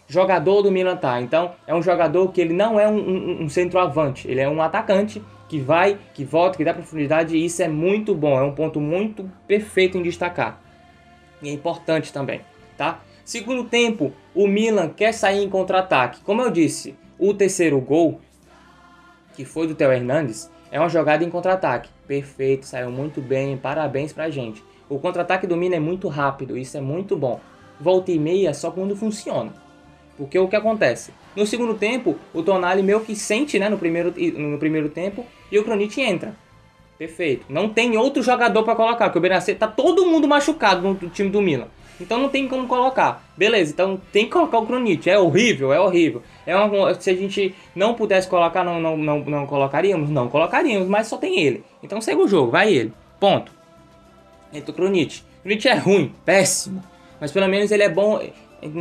jogador 0.07 0.61
do 0.61 0.71
Milan 0.71 0.97
tá. 0.97 1.21
Então 1.21 1.51
é 1.67 1.73
um 1.73 1.81
jogador 1.81 2.31
que 2.31 2.41
ele 2.41 2.53
não 2.53 2.79
é 2.79 2.87
um, 2.87 2.97
um, 2.97 3.43
um 3.43 3.49
centroavante, 3.49 4.27
ele 4.27 4.41
é 4.41 4.49
um 4.49 4.61
atacante 4.61 5.21
que 5.47 5.59
vai, 5.59 5.99
que 6.13 6.23
volta, 6.23 6.57
que 6.57 6.63
dá 6.65 6.73
profundidade 6.73 7.35
e 7.35 7.45
isso 7.45 7.61
é 7.61 7.67
muito 7.67 8.15
bom, 8.15 8.37
é 8.37 8.43
um 8.43 8.55
ponto 8.55 8.81
muito 8.81 9.29
perfeito 9.47 9.97
em 9.97 10.01
destacar. 10.01 10.59
E 11.41 11.49
é 11.49 11.51
importante 11.51 12.11
também, 12.11 12.41
tá? 12.77 13.01
Segundo 13.23 13.65
tempo, 13.65 14.11
o 14.33 14.47
Milan 14.47 14.89
quer 14.89 15.13
sair 15.13 15.43
em 15.43 15.49
contra-ataque. 15.49 16.21
Como 16.21 16.41
eu 16.41 16.49
disse, 16.49 16.95
o 17.17 17.33
terceiro 17.33 17.79
gol, 17.79 18.19
que 19.35 19.45
foi 19.45 19.67
do 19.67 19.75
Theo 19.75 19.91
Hernandes, 19.91 20.49
é 20.73 20.79
uma 20.79 20.89
jogada 20.89 21.23
em 21.23 21.29
contra-ataque. 21.29 21.87
Perfeito, 22.07 22.65
saiu 22.65 22.89
muito 22.89 23.21
bem, 23.21 23.55
parabéns 23.55 24.11
pra 24.11 24.31
gente. 24.31 24.63
O 24.89 24.97
contra-ataque 24.97 25.45
do 25.45 25.55
Mina 25.55 25.75
é 25.75 25.79
muito 25.79 26.07
rápido, 26.07 26.57
isso 26.57 26.75
é 26.75 26.81
muito 26.81 27.15
bom. 27.15 27.39
Volta 27.79 28.11
e 28.11 28.17
meia 28.17 28.55
só 28.55 28.71
quando 28.71 28.95
funciona. 28.95 29.53
Porque 30.17 30.37
o 30.39 30.47
que 30.47 30.55
acontece? 30.55 31.13
No 31.35 31.45
segundo 31.45 31.75
tempo, 31.75 32.17
o 32.33 32.41
Tonali 32.41 32.81
meio 32.81 33.01
que 33.01 33.15
sente 33.15 33.59
né, 33.59 33.69
no, 33.69 33.77
primeiro, 33.77 34.15
no 34.35 34.57
primeiro 34.57 34.89
tempo 34.89 35.23
e 35.51 35.59
o 35.59 35.63
Kronit 35.63 36.01
entra. 36.01 36.35
Perfeito. 37.03 37.45
Não 37.49 37.67
tem 37.67 37.97
outro 37.97 38.23
jogador 38.23 38.63
para 38.63 38.77
colocar, 38.77 39.05
porque 39.05 39.17
o 39.17 39.21
Benacer 39.21 39.57
tá 39.57 39.67
todo 39.67 40.05
mundo 40.05 40.25
machucado 40.25 40.81
no 41.01 41.09
time 41.09 41.29
do 41.29 41.41
Milan. 41.41 41.67
Então 41.99 42.17
não 42.17 42.29
tem 42.29 42.47
como 42.47 42.65
colocar. 42.65 43.21
Beleza, 43.35 43.73
então 43.73 43.99
tem 44.13 44.23
que 44.23 44.31
colocar 44.31 44.57
o 44.59 44.65
Cronite. 44.65 45.09
É 45.09 45.19
horrível, 45.19 45.73
é 45.73 45.79
horrível. 45.81 46.23
É 46.45 46.55
uma, 46.55 46.93
se 46.95 47.09
a 47.09 47.13
gente 47.13 47.53
não 47.75 47.93
pudesse 47.93 48.25
colocar, 48.29 48.63
não, 48.63 48.79
não, 48.79 48.95
não, 48.95 49.19
não 49.19 49.45
colocaríamos? 49.45 50.09
Não 50.09 50.29
colocaríamos, 50.29 50.87
mas 50.87 51.07
só 51.07 51.17
tem 51.17 51.41
ele. 51.41 51.61
Então 51.83 51.99
segue 51.99 52.21
o 52.21 52.27
jogo, 52.27 52.51
vai 52.51 52.73
ele. 52.73 52.93
Ponto. 53.19 53.51
Entra 54.53 54.71
o. 54.71 54.73
O 54.73 54.75
Cronite 54.77 55.67
é 55.67 55.73
ruim, 55.73 56.15
péssimo. 56.23 56.81
Mas 57.19 57.33
pelo 57.33 57.49
menos 57.49 57.69
ele 57.69 57.83
é 57.83 57.89
bom. 57.89 58.17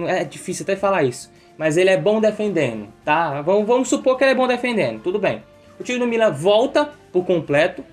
É 0.06 0.22
difícil 0.22 0.62
até 0.62 0.76
falar 0.76 1.02
isso. 1.02 1.28
Mas 1.58 1.76
ele 1.76 1.90
é 1.90 1.96
bom 1.96 2.20
defendendo, 2.20 2.86
tá? 3.04 3.42
Vamos, 3.42 3.66
vamos 3.66 3.88
supor 3.88 4.16
que 4.16 4.22
ele 4.22 4.30
é 4.30 4.36
bom 4.36 4.46
defendendo, 4.46 5.02
tudo 5.02 5.18
bem. 5.18 5.42
O 5.80 5.82
time 5.82 5.98
do 5.98 6.06
Milan 6.06 6.30
volta 6.30 6.92
por 7.12 7.26
completo 7.26 7.84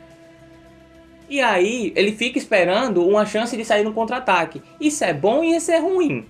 e 1.30 1.40
aí 1.42 1.94
ele 1.96 2.12
fica 2.12 2.38
esperando 2.38 3.08
uma 3.08 3.26
chance 3.26 3.56
de 3.56 3.64
sair 3.64 3.84
no 3.84 3.94
contra-ataque. 3.94 4.62
Isso 4.82 5.04
é 5.04 5.14
bom 5.14 5.44
e 5.44 5.56
isso 5.56 5.72
é 5.72 5.78
ruim. 5.78 6.26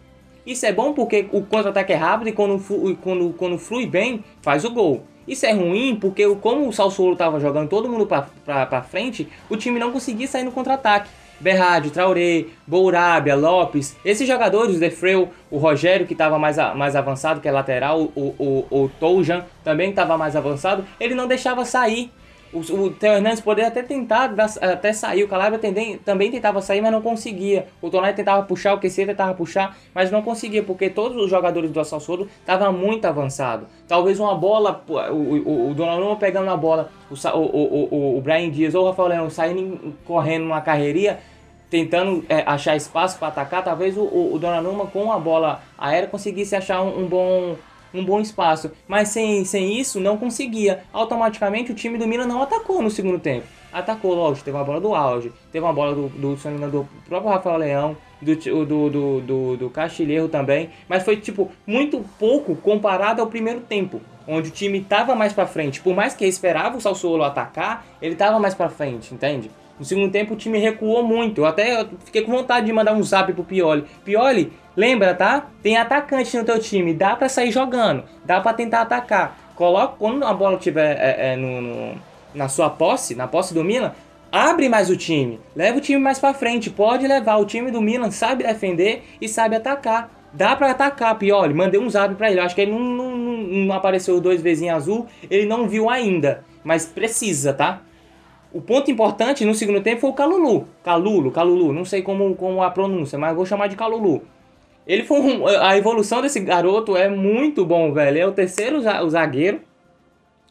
Isso 0.45 0.65
é 0.65 0.73
bom 0.73 0.93
porque 0.93 1.27
o 1.31 1.41
contra-ataque 1.41 1.93
é 1.93 1.95
rápido 1.95 2.29
e 2.29 2.31
quando, 2.33 2.59
quando, 3.01 3.33
quando 3.33 3.57
flui 3.57 3.85
bem, 3.85 4.23
faz 4.41 4.65
o 4.65 4.71
gol. 4.71 5.03
Isso 5.27 5.45
é 5.45 5.51
ruim 5.51 5.95
porque 5.95 6.27
como 6.35 6.67
o 6.67 6.73
Salsolo 6.73 7.13
estava 7.13 7.39
jogando 7.39 7.69
todo 7.69 7.87
mundo 7.87 8.07
para 8.07 8.81
frente, 8.81 9.27
o 9.49 9.55
time 9.55 9.79
não 9.79 9.91
conseguia 9.91 10.27
sair 10.27 10.43
no 10.43 10.51
contra-ataque. 10.51 11.09
Berradi, 11.39 11.89
Traoré, 11.89 12.47
Bourabia, 12.67 13.35
Lopes, 13.35 13.95
esses 14.03 14.27
jogadores, 14.27 14.75
o 14.75 14.79
Defreu, 14.79 15.29
o 15.49 15.57
Rogério, 15.57 16.05
que 16.05 16.13
estava 16.13 16.37
mais, 16.37 16.57
mais 16.75 16.95
avançado, 16.95 17.39
que 17.39 17.47
é 17.47 17.51
lateral, 17.51 18.11
o, 18.13 18.35
o, 18.37 18.65
o 18.69 18.91
Toujan 18.99 19.45
também 19.63 19.91
estava 19.91 20.17
mais 20.17 20.35
avançado, 20.35 20.83
ele 20.99 21.15
não 21.15 21.27
deixava 21.27 21.63
sair. 21.63 22.11
O, 22.51 22.59
o 22.59 22.91
Theo 22.91 23.13
Hernandes 23.13 23.41
poderia 23.41 23.67
até 23.67 23.83
tentar 23.83 24.33
até 24.61 24.91
sair, 24.91 25.23
o 25.23 25.27
Calabria 25.27 25.59
também, 26.03 26.31
tentava 26.31 26.61
sair, 26.61 26.81
mas 26.81 26.91
não 26.91 27.01
conseguia. 27.01 27.67
O 27.81 27.89
Tonai 27.89 28.13
tentava 28.13 28.43
puxar, 28.43 28.73
o 28.73 28.79
QC 28.79 29.05
tentava 29.05 29.33
puxar, 29.33 29.77
mas 29.93 30.09
não 30.09 30.21
conseguia, 30.21 30.63
porque 30.63 30.89
todos 30.89 31.21
os 31.21 31.29
jogadores 31.29 31.71
do 31.71 31.79
Assalsoro 31.79 32.27
estavam 32.39 32.73
muito 32.73 33.05
avançados. 33.05 33.67
Talvez 33.87 34.19
uma 34.19 34.33
bola, 34.35 34.83
o, 34.87 35.13
o, 35.13 35.71
o 35.71 35.73
Donnarumma 35.73 36.15
pegando 36.15 36.49
a 36.49 36.57
bola, 36.57 36.89
o, 37.09 37.15
o, 37.37 37.95
o, 37.95 38.17
o 38.17 38.21
Brian 38.21 38.49
Dias 38.49 38.73
ou 38.73 38.83
o 38.83 38.89
Rafael 38.89 39.09
Leão 39.09 39.29
saindo 39.29 39.93
correndo 40.05 40.43
numa 40.43 40.61
carreirinha, 40.61 41.19
tentando 41.69 42.25
é, 42.27 42.43
achar 42.47 42.75
espaço 42.75 43.19
para 43.19 43.27
atacar, 43.27 43.63
talvez 43.63 43.95
o, 43.95 44.01
o, 44.01 44.33
o 44.33 44.39
Donnarumma 44.39 44.87
com 44.87 45.11
a 45.11 45.19
bola 45.19 45.61
aérea 45.77 46.09
conseguisse 46.09 46.55
achar 46.55 46.81
um, 46.81 47.03
um 47.03 47.05
bom 47.05 47.55
um 47.93 48.03
bom 48.03 48.19
espaço. 48.19 48.71
Mas 48.87 49.09
sem, 49.09 49.43
sem 49.45 49.79
isso, 49.79 49.99
não 49.99 50.17
conseguia. 50.17 50.83
Automaticamente, 50.91 51.71
o 51.71 51.75
time 51.75 51.97
do 51.97 52.07
Milan 52.07 52.27
não 52.27 52.41
atacou 52.41 52.81
no 52.81 52.89
segundo 52.89 53.19
tempo. 53.19 53.45
Atacou, 53.71 54.15
lógico, 54.15 54.45
teve 54.45 54.57
uma 54.57 54.63
bola 54.63 54.81
do 54.81 54.95
auge, 54.95 55.31
teve 55.51 55.63
uma 55.63 55.73
bola 55.73 55.93
do, 55.93 56.09
do, 56.09 56.35
do, 56.35 56.69
do 56.71 56.89
próprio 57.07 57.31
Rafael 57.31 57.57
Leão, 57.57 57.97
do, 58.21 58.35
do, 58.65 58.89
do, 58.89 59.21
do, 59.21 59.57
do 59.57 59.69
Castilheiro 59.69 60.27
também, 60.27 60.69
mas 60.87 61.03
foi 61.03 61.17
tipo 61.17 61.51
muito 61.65 62.03
pouco 62.17 62.55
comparado 62.55 63.21
ao 63.21 63.27
primeiro 63.27 63.61
tempo, 63.61 64.01
onde 64.27 64.49
o 64.49 64.51
time 64.51 64.79
estava 64.79 65.15
mais 65.15 65.33
para 65.33 65.45
frente. 65.45 65.81
Por 65.81 65.95
mais 65.95 66.13
que 66.13 66.25
esperava 66.25 66.77
o 66.77 66.81
Salsolo 66.81 67.23
atacar, 67.23 67.85
ele 68.01 68.13
estava 68.13 68.39
mais 68.39 68.53
para 68.53 68.69
frente, 68.69 69.13
entende? 69.13 69.51
No 69.79 69.85
segundo 69.85 70.11
tempo 70.11 70.33
o 70.33 70.37
time 70.37 70.59
recuou 70.59 71.01
muito. 71.03 71.41
Eu 71.41 71.45
até 71.45 71.85
fiquei 72.03 72.21
com 72.21 72.31
vontade 72.31 72.65
de 72.65 72.73
mandar 72.73 72.93
um 72.93 73.01
zap 73.01 73.31
pro 73.31 73.43
Pioli. 73.43 73.85
Pioli, 74.03 74.51
Lembra, 74.79 75.13
tá? 75.13 75.47
Tem 75.61 75.75
atacante 75.75 76.37
no 76.37 76.45
teu 76.45 76.57
time, 76.57 76.93
dá 76.93 77.13
para 77.13 77.27
sair 77.27 77.51
jogando, 77.51 78.05
dá 78.23 78.39
para 78.39 78.53
tentar 78.53 78.79
atacar. 78.79 79.37
Coloca 79.53 79.95
quando 79.99 80.23
a 80.23 80.33
bola 80.33 80.55
estiver 80.55 80.95
é, 80.97 81.33
é, 81.33 81.35
no, 81.35 81.59
no, 81.59 81.95
na 82.33 82.47
sua 82.47 82.69
posse, 82.69 83.13
na 83.13 83.27
posse 83.27 83.53
do 83.53 83.61
Milan, 83.61 83.91
abre 84.31 84.69
mais 84.69 84.89
o 84.89 84.95
time, 84.95 85.37
leva 85.53 85.79
o 85.79 85.81
time 85.81 85.99
mais 85.99 86.17
para 86.17 86.33
frente, 86.33 86.69
pode 86.69 87.05
levar. 87.05 87.35
O 87.39 87.45
time 87.45 87.71
do 87.71 87.81
Milan 87.81 88.09
sabe 88.09 88.45
defender 88.45 89.03
e 89.19 89.27
sabe 89.27 89.57
atacar. 89.57 90.09
Dá 90.31 90.55
para 90.55 90.71
atacar, 90.71 91.17
Pioli. 91.19 91.53
Mandei 91.53 91.77
um 91.77 91.89
zap 91.89 92.15
para 92.15 92.31
ele. 92.31 92.39
Acho 92.39 92.55
que 92.55 92.61
ele 92.61 92.71
não, 92.71 92.79
não, 92.79 93.37
não 93.65 93.75
apareceu 93.75 94.21
dois 94.21 94.41
vezes 94.41 94.63
em 94.63 94.69
azul. 94.69 95.07
Ele 95.29 95.45
não 95.45 95.67
viu 95.67 95.89
ainda. 95.89 96.45
Mas 96.63 96.85
precisa, 96.85 97.51
tá? 97.51 97.81
O 98.51 98.61
ponto 98.61 98.89
importante 98.89 99.45
no 99.45 99.53
segundo 99.53 99.81
tempo 99.81 100.01
foi 100.01 100.09
o 100.09 100.13
Calulu. 100.13 100.67
Calulu, 100.83 101.31
Calulu. 101.31 101.71
Não 101.71 101.85
sei 101.85 102.01
como, 102.01 102.35
como 102.35 102.63
a 102.63 102.71
pronúncia, 102.71 103.17
mas 103.17 103.35
vou 103.35 103.45
chamar 103.45 103.67
de 103.67 103.75
Calulu. 103.75 104.23
Ele 104.87 105.03
foi 105.03 105.19
um, 105.19 105.47
a 105.47 105.77
evolução 105.77 106.19
desse 106.19 106.39
garoto 106.39 106.97
é 106.97 107.07
muito 107.07 107.63
bom, 107.63 107.93
velho. 107.93 108.17
É 108.17 108.25
o 108.25 108.31
terceiro 108.31 108.81
zagueiro. 108.81 109.61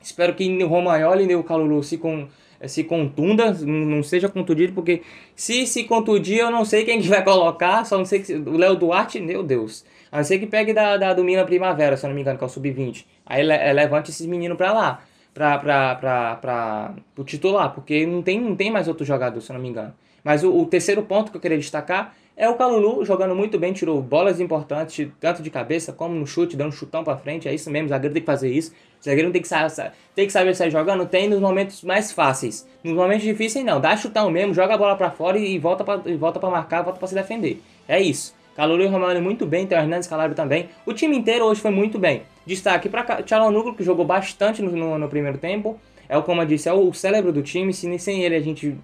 Espero 0.00 0.34
que 0.34 0.62
o 0.62 0.68
Romagnoli 0.68 1.24
e 1.24 1.34
o 1.34 1.42
Calulu 1.42 1.82
se, 1.82 1.98
com, 1.98 2.28
se 2.64 2.84
contunda, 2.84 3.52
não 3.52 4.00
seja 4.00 4.28
contundido, 4.28 4.72
porque 4.72 5.02
se 5.34 5.66
se 5.66 5.82
contundir, 5.82 6.38
eu 6.38 6.52
não 6.52 6.64
sei 6.64 6.84
quem 6.84 7.00
que 7.00 7.08
vai 7.08 7.24
colocar, 7.24 7.84
só 7.84 7.98
não 7.98 8.04
sei 8.04 8.20
que 8.20 8.32
o 8.32 8.56
Léo 8.56 8.76
Duarte, 8.76 9.20
meu 9.20 9.42
Deus. 9.42 9.84
A 10.10 10.18
não 10.18 10.24
ser 10.24 10.38
que 10.38 10.46
pegue 10.46 10.72
da, 10.72 10.96
da 10.96 11.12
do 11.12 11.24
Milan 11.24 11.44
Primavera, 11.44 11.96
se 11.96 12.06
eu 12.06 12.08
não 12.08 12.14
me 12.14 12.20
engano, 12.20 12.38
que 12.38 12.44
é 12.44 12.46
o 12.46 12.50
sub-20. 12.50 13.04
Aí 13.26 13.42
le, 13.42 13.72
levante 13.72 14.10
esses 14.10 14.24
meninos 14.24 14.56
pra 14.56 14.72
lá, 14.72 15.02
pra, 15.34 16.94
pro 17.14 17.24
titular, 17.24 17.72
porque 17.74 18.06
não 18.06 18.22
tem, 18.22 18.40
não 18.40 18.56
tem 18.56 18.70
mais 18.70 18.88
outro 18.88 19.04
jogador, 19.04 19.40
se 19.40 19.52
não 19.52 19.60
me 19.60 19.68
engano. 19.68 19.94
Mas 20.24 20.42
o, 20.44 20.54
o 20.54 20.66
terceiro 20.66 21.02
ponto 21.02 21.30
que 21.30 21.36
eu 21.36 21.40
queria 21.40 21.58
destacar 21.58 22.14
é 22.36 22.48
o 22.48 22.54
Calulu 22.54 23.04
jogando 23.04 23.34
muito 23.34 23.58
bem, 23.58 23.72
tirou 23.72 24.00
bolas 24.00 24.38
importantes, 24.38 25.08
tanto 25.18 25.42
de 25.42 25.50
cabeça 25.50 25.92
como 25.92 26.14
no 26.14 26.24
chute, 26.24 26.56
dando 26.56 26.68
um 26.68 26.72
chutão 26.72 27.02
pra 27.02 27.16
frente. 27.16 27.48
É 27.48 27.54
isso 27.54 27.68
mesmo, 27.68 27.86
o 27.86 27.88
zagueiro 27.88 28.14
tem 28.14 28.22
que 28.22 28.26
fazer 28.26 28.48
isso. 28.48 28.70
O 29.00 29.04
zagueiro 29.04 29.32
tem 29.32 29.42
que, 29.42 29.48
tem 30.14 30.26
que 30.26 30.32
saber 30.32 30.54
sair 30.54 30.70
jogando, 30.70 31.04
tem 31.04 31.28
nos 31.28 31.40
momentos 31.40 31.82
mais 31.82 32.12
fáceis. 32.12 32.64
Nos 32.84 32.94
momentos 32.94 33.24
difíceis, 33.24 33.64
não. 33.64 33.80
Dá 33.80 33.96
chutão 33.96 34.30
mesmo, 34.30 34.54
joga 34.54 34.74
a 34.74 34.78
bola 34.78 34.94
pra 34.94 35.10
fora 35.10 35.36
e, 35.36 35.58
volta 35.58 35.82
pra 35.82 36.50
marcar, 36.50 36.82
volta 36.82 37.00
pra 37.00 37.08
se 37.08 37.14
defender. 37.14 37.60
É 37.88 38.00
isso. 38.00 38.37
Calulu 38.58 38.82
e 38.82 38.86
Romano 38.88 39.22
muito 39.22 39.46
bem, 39.46 39.68
tem 39.68 39.78
o 39.78 39.80
Hernandes 39.80 40.08
Calabro 40.08 40.34
também. 40.34 40.68
O 40.84 40.92
time 40.92 41.16
inteiro 41.16 41.44
hoje 41.44 41.60
foi 41.60 41.70
muito 41.70 41.96
bem. 41.96 42.22
Destaque 42.44 42.88
para 42.88 43.22
Tchalonoglu, 43.22 43.72
que 43.72 43.84
jogou 43.84 44.04
bastante 44.04 44.60
no, 44.60 44.72
no, 44.72 44.98
no, 44.98 45.08
primeiro 45.08 45.38
tempo. 45.38 45.78
É 46.08 46.18
o, 46.18 46.24
como 46.24 46.42
eu 46.42 46.46
disse, 46.46 46.68
é 46.68 46.72
o 46.72 46.92
cérebro 46.92 47.32
do 47.32 47.40
time. 47.40 47.72
Se, 47.72 47.96
sem 48.00 48.24
ele 48.24 48.34
a 48.34 48.40
gente 48.40 48.76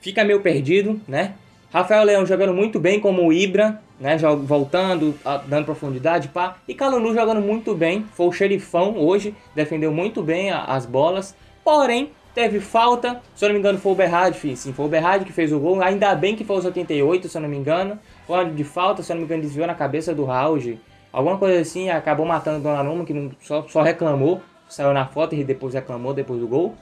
fica 0.00 0.24
meio 0.24 0.40
perdido, 0.40 1.00
né? 1.06 1.34
Rafael 1.72 2.02
Leão 2.02 2.26
jogando 2.26 2.52
muito 2.52 2.80
bem 2.80 2.98
como 2.98 3.24
o 3.24 3.32
Ibra, 3.32 3.80
né, 4.00 4.16
voltando, 4.44 5.14
dando 5.46 5.66
profundidade, 5.66 6.26
pá. 6.26 6.56
E 6.66 6.74
Calulu 6.74 7.14
jogando 7.14 7.40
muito 7.40 7.76
bem, 7.76 8.04
foi 8.14 8.26
o 8.26 8.32
xerifão 8.32 8.98
hoje, 8.98 9.36
defendeu 9.54 9.92
muito 9.92 10.20
bem 10.20 10.50
as 10.50 10.84
bolas. 10.84 11.32
Porém, 11.62 12.10
teve 12.34 12.58
falta, 12.58 13.22
se 13.36 13.44
eu 13.44 13.50
não 13.50 13.54
me 13.54 13.60
engano 13.60 13.78
foi 13.78 13.92
o 13.92 13.94
Berrad, 13.94 14.34
sim, 14.34 14.72
foi 14.72 14.84
o 14.84 14.88
Berrad 14.88 15.24
que 15.24 15.32
fez 15.32 15.52
o 15.52 15.60
gol. 15.60 15.80
Ainda 15.80 16.12
bem 16.16 16.34
que 16.34 16.44
foi 16.44 16.56
os 16.56 16.64
88, 16.64 17.28
se 17.28 17.38
eu 17.38 17.42
não 17.42 17.48
me 17.48 17.56
engano. 17.56 18.00
Foi 18.26 18.50
de 18.50 18.64
falta, 18.64 19.02
se 19.02 19.12
eu 19.12 19.14
não 19.14 19.20
me 19.20 19.26
engano, 19.26 19.42
desviou 19.42 19.66
na 19.66 19.74
cabeça 19.74 20.14
do 20.14 20.24
Raul. 20.24 20.78
Alguma 21.12 21.36
coisa 21.36 21.60
assim, 21.60 21.90
acabou 21.90 22.24
matando 22.24 22.58
o 22.58 22.62
Donnarumma, 22.62 23.04
que 23.04 23.12
não, 23.12 23.30
só, 23.40 23.66
só 23.68 23.82
reclamou. 23.82 24.40
Saiu 24.68 24.94
na 24.94 25.06
foto 25.06 25.34
e 25.34 25.44
depois 25.44 25.74
reclamou 25.74 26.14
depois 26.14 26.40
do 26.40 26.48
gol. 26.48 26.74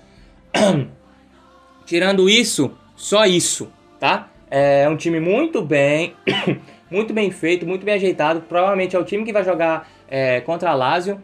Tirando 1.85 2.28
isso, 2.28 2.70
só 2.94 3.26
isso, 3.26 3.68
tá? 3.99 4.28
É 4.49 4.88
um 4.88 4.97
time 4.97 5.18
muito 5.18 5.62
bem, 5.62 6.14
muito 6.90 7.12
bem 7.12 7.30
feito, 7.32 7.66
muito 7.66 7.85
bem 7.85 7.94
ajeitado. 7.94 8.42
Provavelmente 8.42 8.94
é 8.94 8.99
o 8.99 9.04
time 9.04 9.25
que 9.25 9.32
vai 9.32 9.42
jogar 9.42 9.88
é, 10.09 10.40
contra 10.40 10.70
a 10.70 10.75
Lazio. 10.75 11.20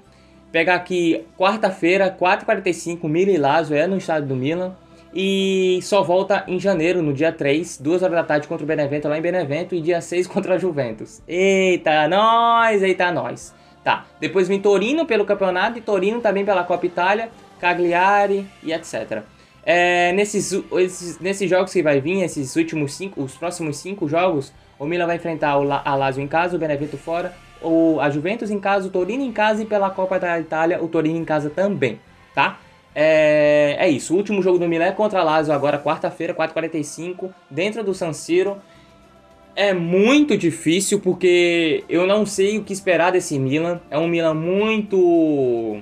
Pegar 0.50 0.74
aqui 0.74 1.24
quarta-feira, 1.36 2.10
4h45, 2.10 3.08
Milan 3.08 3.32
e 3.32 3.36
Lazio 3.36 3.76
é 3.76 3.86
no 3.86 3.96
estádio 3.96 4.28
do 4.28 4.34
Milan. 4.34 4.74
E 5.18 5.78
só 5.80 6.02
volta 6.02 6.44
em 6.46 6.60
janeiro, 6.60 7.00
no 7.00 7.14
dia 7.14 7.32
3, 7.32 7.78
2 7.78 8.02
horas 8.02 8.16
da 8.16 8.22
tarde 8.22 8.46
contra 8.46 8.64
o 8.64 8.66
Benevento 8.66 9.08
lá 9.08 9.16
em 9.16 9.22
Benevento 9.22 9.74
e 9.74 9.80
dia 9.80 9.98
6 9.98 10.26
contra 10.28 10.56
a 10.56 10.58
Juventus. 10.58 11.22
Eita, 11.26 12.06
nós, 12.06 12.82
eita, 12.82 13.10
nós. 13.10 13.54
Tá, 13.82 14.04
depois 14.20 14.46
vem 14.46 14.60
Torino 14.60 15.06
pelo 15.06 15.24
campeonato 15.24 15.78
e 15.78 15.80
Torino 15.80 16.20
também 16.20 16.44
pela 16.44 16.64
Copa 16.64 16.84
Itália, 16.84 17.30
Cagliari 17.58 18.46
e 18.62 18.74
etc. 18.74 19.22
É, 19.64 20.12
nesses, 20.12 20.52
esses, 20.52 21.18
nesses 21.18 21.48
jogos 21.48 21.72
que 21.72 21.82
vai 21.82 21.98
vir, 21.98 22.22
esses 22.22 22.54
últimos 22.54 22.92
cinco, 22.94 23.22
os 23.22 23.38
próximos 23.38 23.78
cinco 23.78 24.06
jogos, 24.06 24.52
o 24.78 24.84
Milan 24.84 25.06
vai 25.06 25.16
enfrentar 25.16 25.56
o 25.56 25.72
a 25.72 25.94
Lazio 25.94 26.22
em 26.22 26.28
casa, 26.28 26.56
o 26.56 26.58
Benevento 26.58 26.98
fora, 26.98 27.32
o, 27.62 27.98
a 28.02 28.10
Juventus 28.10 28.50
em 28.50 28.60
casa, 28.60 28.88
o 28.88 28.90
Torino 28.90 29.22
em 29.22 29.32
casa 29.32 29.62
e 29.62 29.66
pela 29.66 29.88
Copa 29.88 30.18
da 30.18 30.38
Itália, 30.38 30.82
o 30.82 30.88
Torino 30.88 31.16
em 31.16 31.24
casa 31.24 31.48
também, 31.48 31.98
tá? 32.34 32.58
É, 32.98 33.76
é 33.78 33.90
isso, 33.90 34.14
o 34.14 34.16
último 34.16 34.40
jogo 34.40 34.58
do 34.58 34.66
Milan 34.66 34.86
é 34.86 34.90
contra 34.90 35.20
a 35.20 35.22
Lazio 35.22 35.52
agora, 35.52 35.78
quarta-feira, 35.78 36.32
4h45, 36.32 37.28
dentro 37.50 37.84
do 37.84 37.92
San 37.92 38.14
Siro. 38.14 38.56
É 39.54 39.74
muito 39.74 40.34
difícil 40.34 40.98
porque 41.00 41.84
eu 41.90 42.06
não 42.06 42.24
sei 42.24 42.56
o 42.56 42.64
que 42.64 42.72
esperar 42.72 43.12
desse 43.12 43.38
Milan. 43.38 43.82
É 43.90 43.98
um 43.98 44.08
Milan 44.08 44.32
muito 44.32 45.78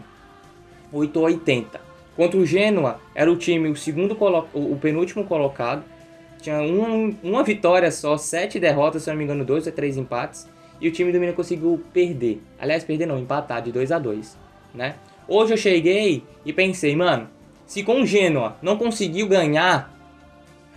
880. 0.92 1.80
Contra 2.16 2.36
o 2.36 2.44
Genoa, 2.44 3.00
era 3.14 3.30
o 3.30 3.36
time, 3.36 3.68
o 3.68 3.76
segundo 3.76 4.16
o 4.52 4.76
penúltimo 4.76 5.24
colocado. 5.24 5.84
Tinha 6.40 6.60
um, 6.60 7.14
uma 7.22 7.44
vitória 7.44 7.92
só, 7.92 8.16
sete 8.16 8.58
derrotas, 8.58 9.04
se 9.04 9.10
não 9.10 9.16
me 9.16 9.22
engano, 9.22 9.44
dois 9.44 9.66
ou 9.66 9.72
três 9.72 9.96
empates. 9.96 10.48
E 10.80 10.88
o 10.88 10.92
time 10.92 11.12
do 11.12 11.20
Milan 11.20 11.32
conseguiu 11.32 11.80
perder. 11.92 12.42
Aliás, 12.58 12.82
perder 12.82 13.06
não, 13.06 13.20
empatar 13.20 13.62
de 13.62 13.70
2 13.70 13.92
a 13.92 14.00
2 14.00 14.36
né? 14.74 14.96
Hoje 15.26 15.54
eu 15.54 15.56
cheguei 15.56 16.22
e 16.44 16.52
pensei, 16.52 16.94
mano, 16.94 17.28
se 17.66 17.82
com 17.82 18.02
o 18.02 18.06
Genoa 18.06 18.56
não 18.60 18.76
conseguiu 18.76 19.26
ganhar, 19.26 19.92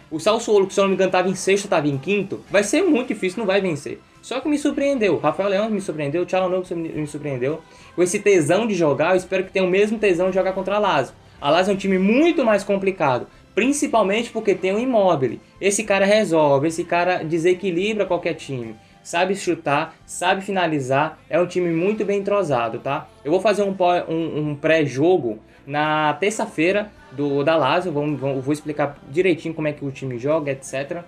o 0.10 0.20
Salsolo, 0.20 0.68
que 0.68 0.74
se 0.74 0.80
eu 0.80 0.84
não 0.84 0.90
me 0.90 0.96
engano 0.96 1.10
estava 1.10 1.30
em 1.30 1.36
sexto, 1.36 1.66
estava 1.66 1.88
em 1.88 1.98
quinto, 1.98 2.40
vai 2.50 2.64
ser 2.64 2.82
muito 2.82 3.10
difícil, 3.10 3.40
não 3.40 3.46
vai 3.46 3.60
vencer. 3.60 4.00
Só 4.22 4.40
que 4.40 4.48
me 4.48 4.58
surpreendeu. 4.58 5.18
Rafael 5.20 5.50
Leão 5.50 5.70
me 5.70 5.82
surpreendeu, 5.82 6.22
o 6.22 6.26
Tchalanogo 6.26 6.66
me 6.76 7.08
surpreendeu. 7.08 7.62
Com 7.96 8.04
esse 8.04 8.20
tesão 8.20 8.66
de 8.66 8.74
jogar, 8.74 9.12
eu 9.12 9.18
espero 9.18 9.44
que 9.44 9.52
tenha 9.52 9.66
o 9.66 9.70
mesmo 9.70 10.00
tesão 10.00 10.30
de 10.30 10.36
jogar 10.36 10.54
contra 10.54 10.76
a 10.76 10.80
Lazio. 10.80 11.14
A 11.42 11.50
Lazio 11.50 11.72
é 11.72 11.74
um 11.74 11.78
time 11.78 12.00
muito 12.00 12.44
mais 12.44 12.64
complicado, 12.64 13.28
principalmente 13.54 14.30
porque 14.30 14.56
tem 14.56 14.74
o 14.74 14.80
Immobile. 14.80 15.42
Esse 15.60 15.84
cara 15.84 16.06
resolve, 16.06 16.68
esse 16.68 16.84
cara 16.84 17.24
desequilibra 17.24 18.06
qualquer 18.06 18.34
time. 18.34 18.76
Sabe 19.08 19.38
chutar, 19.38 19.96
sabe 20.06 20.42
finalizar, 20.42 21.18
é 21.30 21.40
um 21.40 21.48
time 21.48 21.72
muito 21.72 22.04
bem 22.04 22.20
entrosado, 22.20 22.80
tá? 22.80 23.08
Eu 23.24 23.32
vou 23.32 23.40
fazer 23.40 23.64
um, 23.64 23.74
um, 24.10 24.50
um 24.50 24.54
pré-jogo 24.54 25.40
na 25.66 26.14
terça-feira 26.16 26.92
do 27.14 27.42
da 27.42 27.56
Lazio, 27.56 27.90
vou, 27.90 28.18
vou, 28.18 28.42
vou 28.42 28.52
explicar 28.52 28.98
direitinho 29.10 29.54
como 29.54 29.70
é 29.70 29.72
que 29.72 29.86
o 29.86 29.92
time 29.92 30.20
joga, 30.20 30.52
etc. 30.52 31.04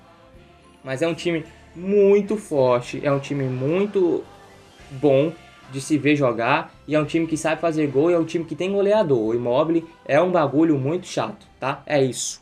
Mas 0.81 1.01
é 1.01 1.09
um 1.09 1.13
time 1.13 1.43
muito 1.75 2.37
forte, 2.37 3.01
é 3.03 3.11
um 3.11 3.19
time 3.19 3.43
muito 3.43 4.23
bom, 4.91 5.33
de 5.69 5.81
se 5.81 5.97
ver 5.97 6.15
jogar 6.15 6.73
e 6.87 6.95
é 6.95 6.99
um 7.01 7.05
time 7.05 7.27
que 7.27 7.35
sabe 7.35 7.59
fazer 7.59 7.85
gol 7.87 8.09
e 8.09 8.13
é 8.13 8.17
um 8.17 8.23
time 8.23 8.45
que 8.45 8.55
tem 8.55 8.71
goleador. 8.71 9.19
O 9.19 9.35
Immobile 9.35 9.85
é 10.05 10.21
um 10.21 10.31
bagulho 10.31 10.77
muito 10.77 11.05
chato, 11.05 11.45
tá? 11.59 11.83
É 11.85 12.01
isso. 12.01 12.41